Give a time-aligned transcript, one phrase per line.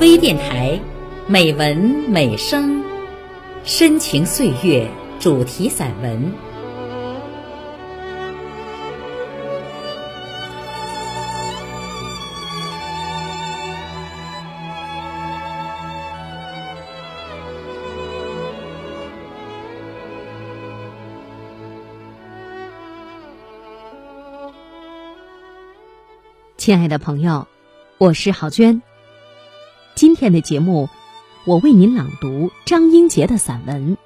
[0.00, 0.80] 微电台，
[1.26, 1.76] 美文
[2.08, 2.82] 美声，
[3.64, 6.32] 深情岁月主题散文。
[26.56, 27.46] 亲爱的朋友，
[27.98, 28.80] 我是郝娟。
[30.00, 30.88] 今天的节目，
[31.44, 33.96] 我为您朗读张英杰的散文《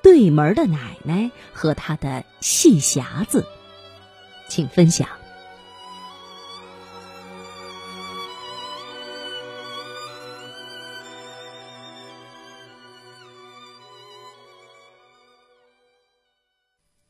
[0.00, 3.40] 对门的奶奶和她的细匣子》，
[4.48, 5.08] 请分享。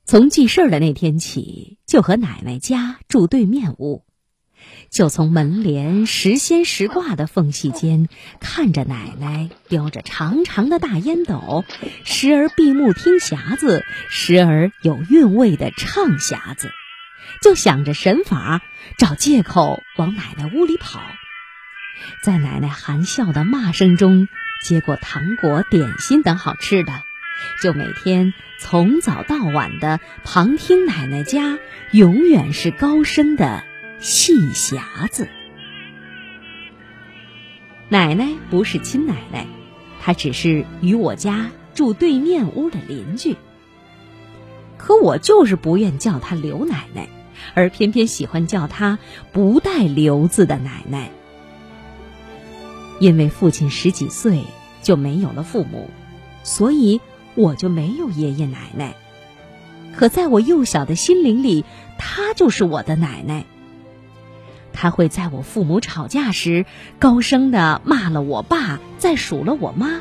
[0.06, 4.02] 从记事儿的那天起，就和奶奶家住对面屋。
[4.90, 11.64] 就从门帘时掀时挂的缝隙间，看着奶奶叼着长长的大烟斗，
[12.04, 16.70] 时而闭目听匣子，时而有韵味的唱匣子，
[17.42, 18.62] 就想着神法，
[18.96, 21.00] 找借口往奶奶屋里跑，
[22.22, 24.28] 在奶奶含笑的骂声中
[24.62, 27.02] 接过糖果、点心等好吃的，
[27.60, 31.58] 就每天从早到晚的旁听奶奶家
[31.90, 33.64] 永远是高声的。
[34.04, 35.26] 细匣子，
[37.88, 39.46] 奶奶不是亲奶奶，
[39.98, 43.34] 她只是与我家住对面屋的邻居。
[44.76, 47.08] 可我就是不愿叫她刘奶奶，
[47.54, 48.98] 而偏偏喜欢叫她
[49.32, 51.10] 不带“刘”字的奶奶。
[53.00, 54.44] 因为父亲十几岁
[54.82, 55.88] 就没有了父母，
[56.42, 57.00] 所以
[57.34, 58.94] 我就没有爷爷奶奶。
[59.96, 61.64] 可在我幼小的心灵里，
[61.96, 63.46] 她就是我的奶奶。
[64.74, 66.66] 他会在我父母吵架时
[66.98, 70.00] 高声的骂了我爸，再数了我妈。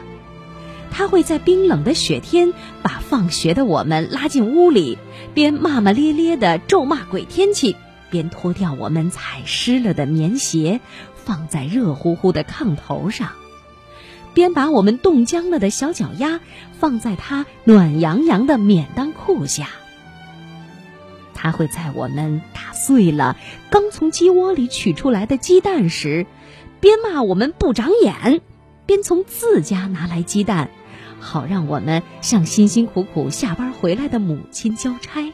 [0.91, 4.97] 他会在冰冷的雪天把放学的我们拉进屋里，
[5.34, 7.75] 边骂骂咧咧的咒骂鬼天气，
[8.09, 10.81] 边脱掉我们踩湿了的棉鞋，
[11.16, 13.29] 放在热乎乎的炕头上，
[14.34, 16.40] 边把我们冻僵了的小脚丫
[16.79, 19.69] 放在他暖洋洋的免裆裤下。
[21.34, 23.38] 他会在我们打碎了
[23.69, 26.25] 刚从鸡窝里取出来的鸡蛋时，
[26.81, 28.41] 边骂我们不长眼，
[28.85, 30.69] 边从自家拿来鸡蛋，
[31.17, 35.31] 好让我们向辛辛苦苦下班回来的母亲交差。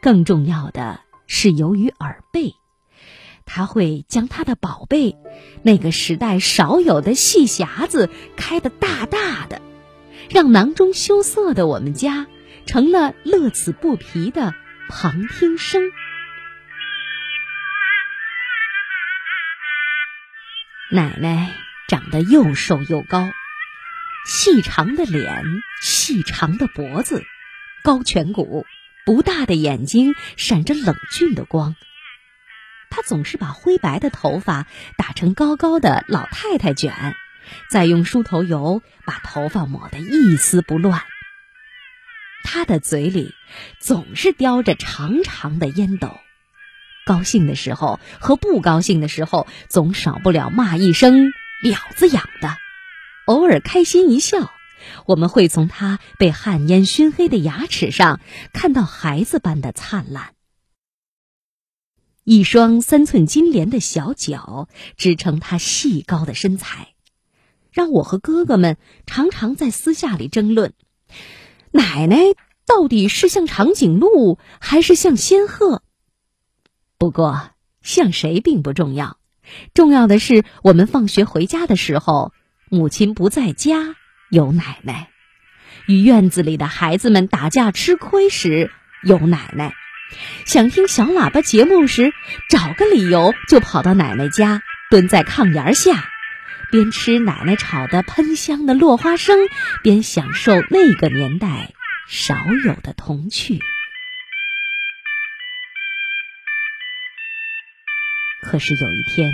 [0.00, 2.54] 更重要的是，由于耳背，
[3.44, 5.14] 他会将他的宝贝——
[5.62, 9.60] 那个时代少有的细匣子开得大大的，
[10.30, 12.26] 让囊中羞涩的我们家。
[12.66, 14.54] 成了乐此不疲的
[14.96, 15.90] 旁听生。
[20.92, 21.52] 奶奶
[21.88, 23.28] 长得又瘦又高，
[24.24, 25.44] 细长的脸，
[25.82, 27.24] 细长的脖子，
[27.82, 28.66] 高颧骨，
[29.04, 31.74] 不大的眼睛闪着冷峻的光。
[32.88, 37.16] 她总是把灰白的头发打成高高的老太太卷，
[37.68, 41.02] 再用梳头油把头发抹得一丝不乱。
[42.44, 43.34] 他的嘴里
[43.80, 46.16] 总是叼着长长的烟斗，
[47.04, 51.32] 高兴的时候和不高兴的时候，总少不了骂一声
[51.64, 52.56] “婊子养的”。
[53.26, 54.52] 偶尔开心一笑，
[55.06, 58.20] 我们会从他被旱烟熏黑的牙齿上
[58.52, 60.34] 看到孩子般的灿烂。
[62.22, 66.94] 一双三寸金莲的小脚支撑他细高的身材，
[67.72, 70.72] 让我和哥哥们常常在私下里争论。
[71.76, 72.16] 奶奶
[72.66, 75.82] 到底是像长颈鹿还是像仙鹤？
[76.98, 77.50] 不过
[77.82, 79.18] 像谁并不重要，
[79.74, 82.32] 重要的是我们放学回家的时候，
[82.70, 83.96] 母亲不在家，
[84.30, 85.08] 有奶奶；
[85.88, 88.70] 与院子里的孩子们打架吃亏时，
[89.02, 89.72] 有奶奶；
[90.46, 92.12] 想听小喇叭节目时，
[92.48, 96.08] 找个理由就跑到奶奶家，蹲在炕沿下。
[96.74, 99.38] 边吃奶奶炒的喷香的落花生，
[99.84, 101.70] 边享受那个年代
[102.08, 102.34] 少
[102.64, 103.60] 有的童趣。
[108.42, 109.30] 可是有一天，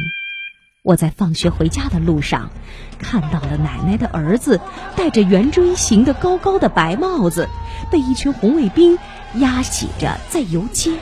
[0.83, 2.51] 我在放学回家的路上，
[2.99, 4.61] 看到了奶奶的儿子
[4.95, 7.49] 戴着圆锥形的高高的白帽子，
[7.91, 8.99] 被一群红卫兵
[9.37, 10.93] 压挤着在游街。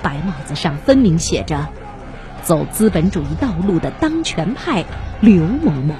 [0.00, 1.68] 白帽子上分明写着。
[2.46, 4.84] 走资本主义道路的当权派
[5.20, 5.96] 刘某某，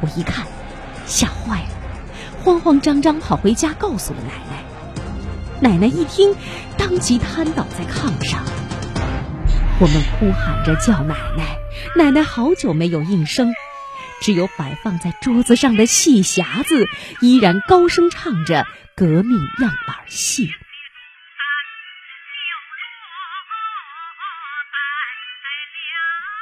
[0.00, 0.46] 我一看，
[1.04, 1.68] 吓坏了，
[2.44, 4.62] 慌慌张张跑回家告诉了奶奶。
[5.60, 6.32] 奶奶一听，
[6.76, 8.44] 当即瘫倒在炕上。
[9.80, 11.58] 我们哭喊着叫奶奶，
[11.96, 13.52] 奶奶好久没有应声，
[14.22, 16.86] 只有摆放在桌子上的戏匣子
[17.20, 18.64] 依然高声唱着
[18.94, 20.52] 革命样板戏。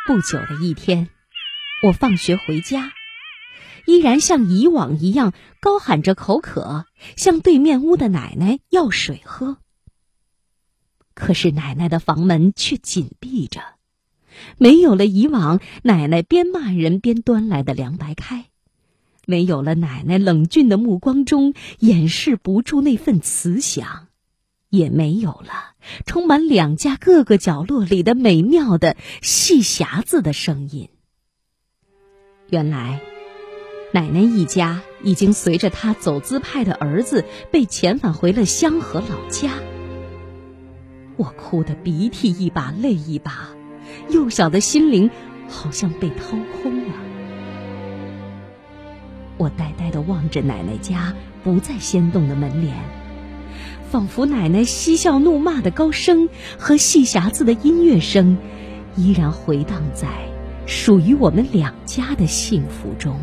[0.06, 1.08] 不久的一天，
[1.82, 2.93] 我放学回家，
[3.87, 6.87] 依然像以往一样高喊着口渴，
[7.17, 9.58] 向对面屋的奶奶要水喝。
[11.12, 13.61] 可是奶奶的房门却紧闭着，
[14.58, 18.44] 没有了以往奶奶边骂人边端来的凉白开，
[19.26, 24.06] 没有了奶奶冷峻的目光中掩饰不住那份慈祥，
[24.70, 25.66] 也没有了
[26.05, 30.91] 充满两家各个角落里的美妙的戏匣子的声音。
[32.51, 33.01] 原来，
[33.93, 39.53] 奶奶一家已经随着他走资派的儿子被遣返回了香河老家。
[41.17, 43.49] 我哭得鼻涕一把泪一把，
[44.11, 45.11] 幼小的心灵
[45.49, 46.95] 好像被掏空了。
[49.39, 52.75] 我呆呆地望着奶奶家不再掀动的门帘，
[53.97, 56.29] 仿佛奶奶嬉笑怒骂的高声
[56.59, 58.37] 和戏匣子的音乐声，
[58.95, 60.07] 依然回荡在
[60.67, 63.19] 属于我们两家的幸福中。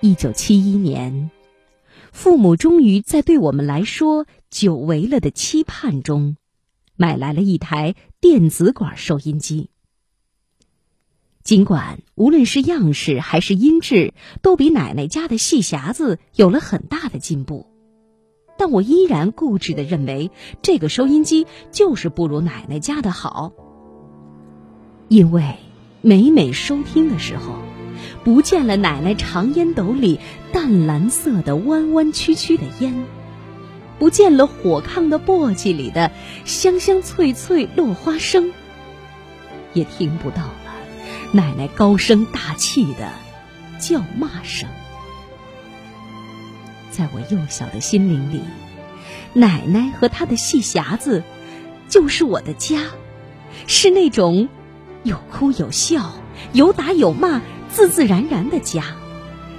[0.00, 1.30] 一九七一年。
[2.10, 6.38] 父母终于在对我们来说久违了的期盼中，
[6.96, 9.68] 买来了一台电子管收音机。
[11.48, 14.12] 尽管无论是样式还是音质
[14.42, 17.64] 都比奶奶家的细匣子有了很大的进步，
[18.58, 20.30] 但我依然固执的认为
[20.60, 23.54] 这个收音机就是不如奶奶家的好，
[25.08, 25.54] 因为
[26.02, 27.54] 每每收听的时候。
[28.22, 30.20] 不见了奶奶长烟斗里
[30.52, 33.06] 淡蓝色的弯弯曲曲的烟，
[33.98, 36.12] 不见了火炕的簸箕里的
[36.44, 38.52] 香香脆脆落花生，
[39.72, 40.67] 也听不到了
[41.32, 43.10] 奶奶高声大气的
[43.78, 44.68] 叫骂声。
[46.90, 48.42] 在我幼小的心灵里，
[49.34, 51.22] 奶奶和她的戏匣子
[51.88, 52.82] 就是我的家，
[53.66, 54.48] 是那种
[55.02, 56.14] 有哭有笑、
[56.52, 57.40] 有打有骂。
[57.70, 58.82] 自自然然的家，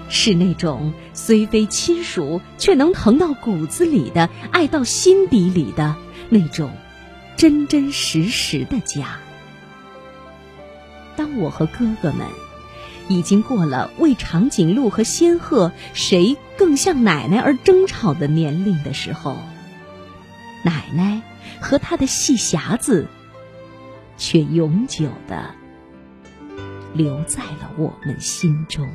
[0.10, 5.96] 是那种虽非亲属却能疼到骨子里的、爱到心底里的
[6.28, 6.72] 那种
[7.38, 9.20] 真真实实的家。
[11.20, 12.26] 当我和哥哥们
[13.10, 19.36] 已经过了为长颈鹿和仙鹤谁更像奶奶而争吵的年龄的时候，
[20.64, 21.22] 奶奶
[21.60, 23.06] 和她的细匣子
[24.18, 25.54] 却永久的。
[26.94, 28.90] 留在了我们心中。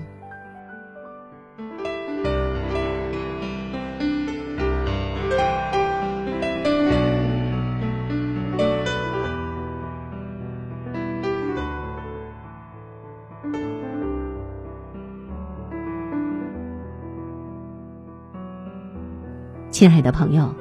[19.74, 20.54] 亲爱的朋友，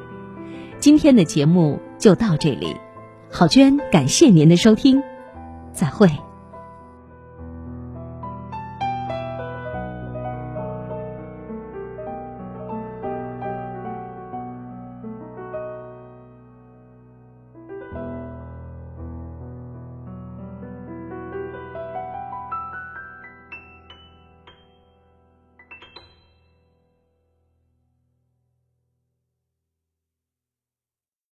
[0.79, 2.75] 今天的节目就到这里，
[3.29, 5.03] 郝娟感谢您的收听，
[5.71, 6.09] 再会。